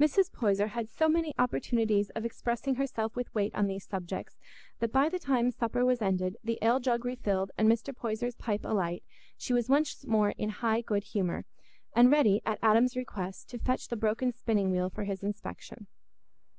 [0.00, 0.32] Mrs.
[0.32, 4.38] Poyser had so many opportunities of expressing herself with weight on these subjects
[4.78, 7.94] that by the time supper was ended, the ale jug refilled, and Mr.
[7.94, 9.02] Poyser's pipe alight
[9.36, 11.44] she was once more in high good humour,
[11.94, 15.86] and ready, at Adam's request, to fetch the broken spinning wheel for his inspection.